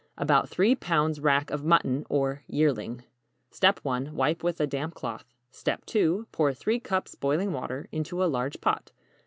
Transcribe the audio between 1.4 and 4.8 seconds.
of mutton or "yearling." 1. Wipe with a